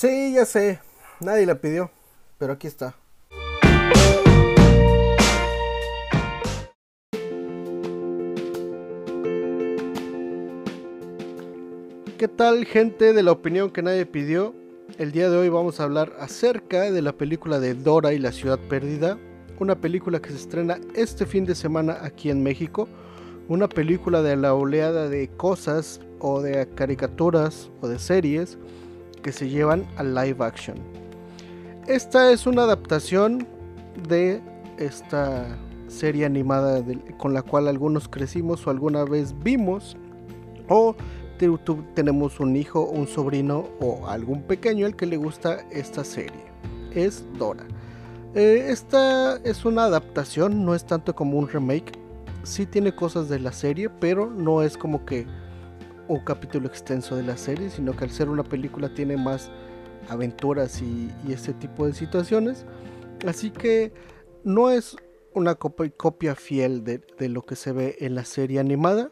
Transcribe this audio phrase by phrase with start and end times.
[0.00, 0.80] Sí, ya sé.
[1.20, 1.90] Nadie la pidió,
[2.38, 2.94] pero aquí está.
[12.16, 14.54] ¿Qué tal gente de la opinión que nadie pidió?
[14.96, 18.32] El día de hoy vamos a hablar acerca de la película de Dora y la
[18.32, 19.18] ciudad perdida,
[19.58, 22.88] una película que se estrena este fin de semana aquí en México,
[23.48, 28.56] una película de la oleada de cosas o de caricaturas o de series
[29.22, 30.76] que se llevan al live action.
[31.86, 33.46] Esta es una adaptación
[34.08, 34.40] de
[34.78, 35.46] esta
[35.88, 36.82] serie animada
[37.18, 39.96] con la cual algunos crecimos o alguna vez vimos
[40.68, 40.94] o
[41.94, 46.44] tenemos un hijo, un sobrino o algún pequeño al que le gusta esta serie.
[46.94, 47.64] Es Dora.
[48.34, 51.92] Eh, esta es una adaptación, no es tanto como un remake.
[52.42, 55.26] Sí tiene cosas de la serie, pero no es como que
[56.10, 59.50] un capítulo extenso de la serie, sino que al ser una película tiene más
[60.08, 62.66] aventuras y, ese tipo de situaciones.
[63.26, 63.92] Así que
[64.42, 64.96] no es
[65.34, 69.10] una copia, fiel de lo que se ve en la serie animada,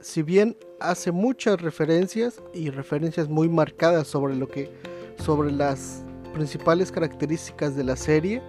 [0.00, 4.70] si bien hace muchas referencias y referencias muy marcadas sobre lo que
[5.18, 8.40] sobre las principales características de la serie,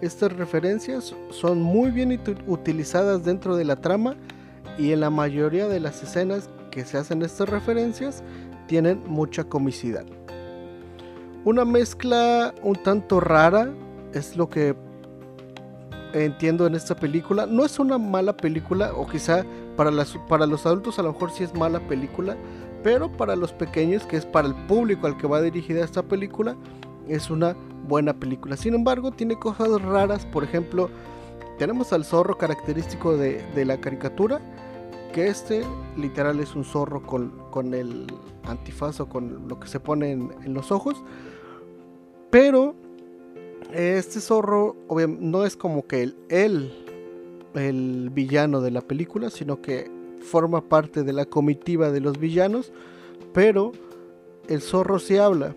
[0.00, 4.16] estas referencias son muy bien utilizadas dentro de la trama
[4.78, 8.22] y en la mayoría de las escenas que se hacen estas referencias
[8.66, 10.04] tienen mucha comicidad.
[11.46, 13.72] Una mezcla un tanto rara
[14.12, 14.76] es lo que
[16.12, 17.46] entiendo en esta película.
[17.46, 19.90] No es una mala película o quizá para,
[20.28, 22.36] para los adultos a lo mejor sí es mala película,
[22.82, 26.56] pero para los pequeños, que es para el público al que va dirigida esta película,
[27.08, 27.56] es una
[27.88, 28.54] buena película.
[28.58, 30.90] Sin embargo, tiene cosas raras, por ejemplo,
[31.58, 34.42] tenemos al zorro característico de, la caricatura,
[35.16, 35.64] que este
[35.96, 38.06] literal es un zorro con, el
[38.44, 41.02] antifaz o con lo que se pone en, los ojos,
[42.28, 42.74] pero
[43.72, 44.76] este zorro
[45.08, 46.70] no es como que él
[47.54, 49.90] el villano de la película, sino que
[50.20, 52.70] forma parte de la comitiva de los villanos,
[53.32, 53.72] pero
[54.48, 55.56] el zorro sí habla.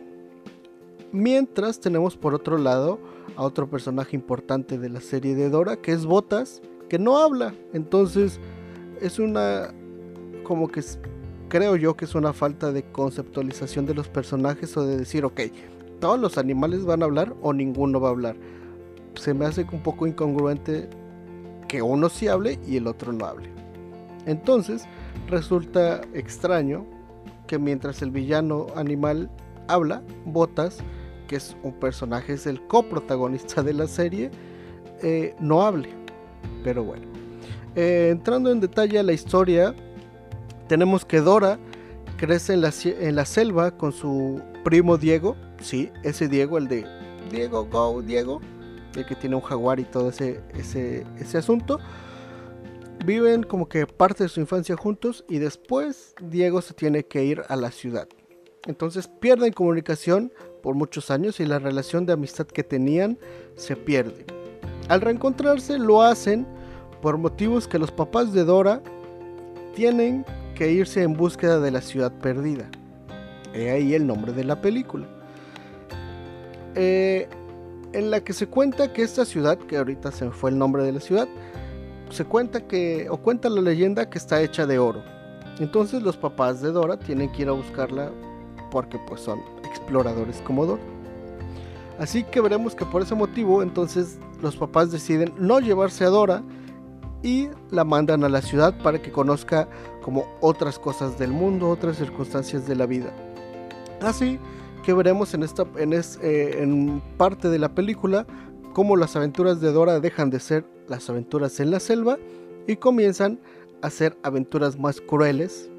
[1.12, 2.98] Mientras tenemos por otro lado
[3.36, 7.54] a otro personaje importante de la serie de Dora, que es Botas, que no habla.
[7.74, 8.40] Entonces
[9.02, 9.74] es una,
[10.44, 10.82] como que
[11.50, 15.42] creo yo que es una falta de conceptualización de los personajes o de decir, ok,
[16.00, 18.36] todos los animales van a hablar o ninguno va a hablar.
[19.16, 20.90] Se me hace un poco incongruente
[21.68, 23.50] que uno sí hable y el otro no hable.
[24.26, 24.86] Entonces
[25.28, 26.86] resulta extraño
[27.48, 29.30] que mientras el villano animal
[29.68, 30.78] habla, Botas,
[31.28, 34.32] que es un personaje, es el coprotagonista de la serie,
[35.02, 35.90] eh, no hable.
[36.64, 37.08] Pero bueno,
[37.76, 39.76] eh, entrando en detalle a la historia,
[40.68, 41.60] tenemos que Dora
[42.18, 46.86] crece en la, selva con su primo Diego, sí, ese Diego, el de
[47.32, 48.42] Diego, go, Diego,
[48.96, 51.80] el que tiene un jaguar y todo ese asunto.
[53.06, 57.42] Viven como que parte de su infancia juntos y después Diego se tiene que ir
[57.48, 58.10] a la ciudad.
[58.68, 63.18] Entonces pierden comunicación por muchos años y la relación de amistad que tenían
[63.56, 64.26] se pierde.
[64.90, 66.46] Al reencontrarse lo hacen
[67.02, 68.82] por motivos que los papás de Dora
[69.76, 72.70] tienen que irse en búsqueda de la ciudad perdida.
[73.54, 75.08] He ahí el nombre de la película.
[76.76, 77.28] Eh,
[77.94, 80.92] en la que se cuenta que esta ciudad, que ahorita se fue el nombre de
[80.92, 81.28] la ciudad,
[82.10, 85.02] se cuenta que, o cuenta la leyenda que está hecha de oro.
[85.60, 88.12] Entonces los papás de Dora tienen que ir a buscarla
[88.72, 90.82] porque pues son exploradores como Dora.
[91.98, 96.44] Así que veremos que por ese motivo entonces los papás deciden no llevarse a Dora
[97.24, 99.68] y la mandan a la ciudad para que conozca
[100.02, 103.14] como otras cosas del mundo, otras circunstancias de la vida.
[104.02, 104.40] Así
[104.84, 108.26] que veremos en, esta, en, eh, en parte de la película
[108.74, 112.18] cómo las aventuras de Dora dejan de ser las aventuras en la selva
[112.68, 113.40] y comienzan
[113.82, 115.70] a ser aventuras más crueles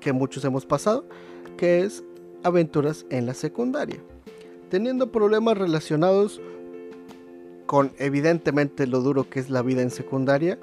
[0.00, 1.06] que muchos hemos pasado,
[1.56, 2.04] que es
[2.42, 4.00] aventuras en la secundaria,
[4.68, 6.40] teniendo problemas relacionados
[7.72, 10.58] con evidentemente lo duro que es la vida en secundaria,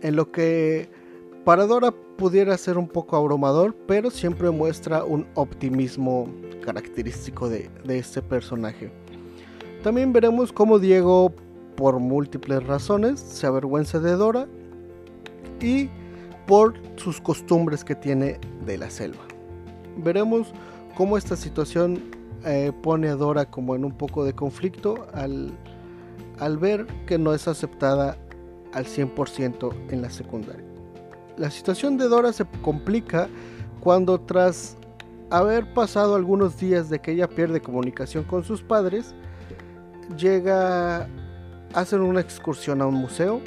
[0.00, 0.88] en lo que
[1.44, 6.26] para Dora pudiera ser un poco abrumador, pero siempre muestra un optimismo
[6.64, 8.90] característico de, este personaje.
[9.82, 11.34] También veremos cómo Diego,
[11.76, 14.48] por múltiples razones, se avergüenza de Dora
[15.60, 15.90] y
[16.46, 19.24] por sus costumbres que tiene de la selva.
[19.98, 20.54] Veremos
[20.96, 22.00] cómo esta situación
[22.46, 25.52] eh, pone a Dora como en un poco de conflicto al,
[26.40, 28.16] al ver que no es aceptada
[28.72, 30.64] al 100% en la secundaria.
[31.36, 33.28] La situación de Dora se complica
[33.80, 34.76] cuando tras
[35.30, 39.14] haber pasado algunos días de que ella pierde comunicación con sus padres,
[40.16, 41.08] llega a
[41.74, 43.40] hacer una excursión a un museo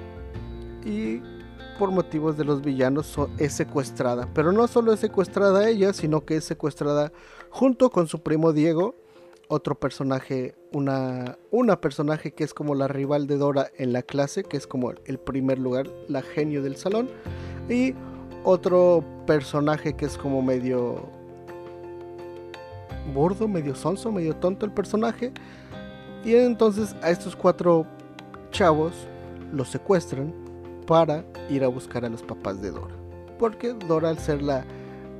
[0.85, 1.21] y
[1.79, 4.27] por motivos de los villanos es secuestrada.
[4.33, 7.11] Pero no solo es secuestrada ella, sino que es secuestrada
[7.49, 8.95] junto con su primo Diego,
[9.51, 14.45] otro personaje, una, una personaje que es como la rival de Dora en la clase,
[14.45, 17.09] que es como el primer lugar, la genio del salón,
[17.67, 17.93] y
[18.45, 21.01] otro personaje que es como medio
[23.13, 25.33] burdo, medio sonso, medio tonto el personaje.
[26.23, 27.85] Y entonces a estos cuatro
[28.51, 28.93] chavos
[29.51, 30.33] los secuestran
[30.87, 32.95] para ir a buscar a los papás de Dora.
[33.37, 34.63] Porque Dora al ser la,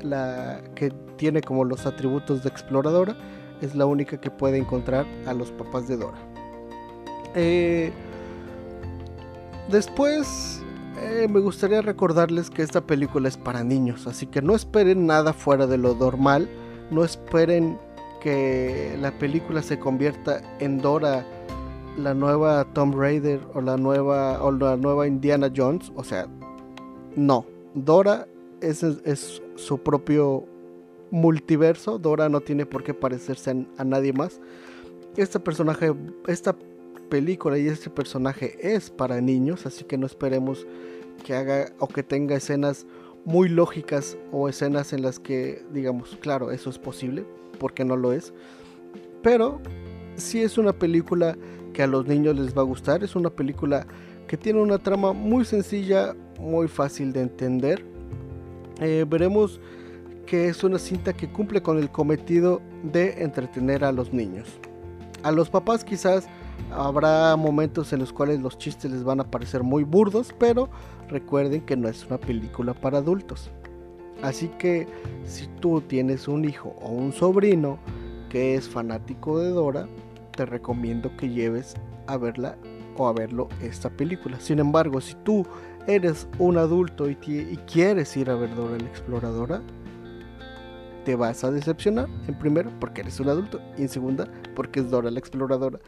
[0.02, 3.18] la que tiene como los atributos de exploradora,
[3.62, 6.18] es la única que puede encontrar a los papás de Dora.
[7.36, 7.92] Eh,
[9.70, 10.62] después
[11.02, 15.34] eh, me gustaría recordarles que esta película es para niños, así que no esperen nada
[15.34, 16.50] fuera de lo normal,
[16.90, 17.80] no esperen
[18.22, 21.26] que la película se convierta en Dora,
[21.98, 26.28] la nueva Tomb Raider o la nueva o la nueva Indiana Jones, o sea,
[27.16, 28.28] no, Dora
[28.62, 30.46] es, es su propio
[31.12, 32.00] multiverso.
[32.00, 34.42] Dora no tiene por qué parecerse a, nadie más.
[35.18, 35.94] Este personaje,
[36.28, 36.56] esta
[37.10, 40.66] película y este personaje es para niños, así que no esperemos
[41.26, 42.88] que haga o que tenga escenas
[43.26, 47.26] muy lógicas o escenas en las que digamos, claro, eso es posible,
[47.60, 48.34] porque no lo es.
[49.22, 49.62] Pero
[50.16, 51.38] si es una película
[51.74, 53.86] que a los niños les va a gustar, es una película
[54.28, 57.84] que tiene una trama muy sencilla, muy fácil de entender.
[58.80, 59.60] Eh, veremos
[60.32, 64.48] que es una cinta que cumple con el cometido de entretener a los niños.
[65.24, 66.26] A los papás quizás
[66.72, 70.70] habrá momentos en los cuales los chistes les van a parecer muy burdos, pero
[71.10, 73.52] recuerden que no es una película para adultos.
[74.22, 74.88] Así que
[75.26, 77.78] si tú tienes un hijo o un sobrino
[78.30, 79.90] que es fanático de Dora,
[80.38, 81.74] te recomiendo que lleves
[82.08, 82.56] a verla
[82.96, 84.40] o a verlo esta película.
[84.40, 85.46] Sin embargo, si tú
[85.88, 89.62] eres un adulto y, y quieres ir a ver Dora la Exploradora,
[91.04, 92.08] te vas a decepcionar.
[92.28, 93.60] En primero, porque eres un adulto.
[93.78, 95.80] Y en segunda, porque es Dora la exploradora.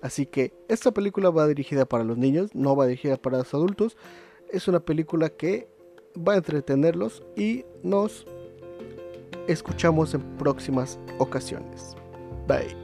[0.00, 3.96] Así que esta película va dirigida para los niños, no va dirigida para los adultos.
[4.50, 5.68] Es una película que
[6.16, 8.26] va a entretenerlos y nos
[9.46, 11.96] escuchamos en próximas ocasiones.
[12.46, 12.81] Bye.